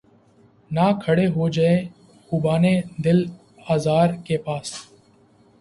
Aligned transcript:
نہ 0.71 0.85
کھڑے 1.03 1.25
ہوجیے 1.35 1.73
خُوبانِ 2.27 2.65
دل 3.03 3.19
آزار 3.73 4.09
کے 4.25 4.35
پاس 4.45 4.67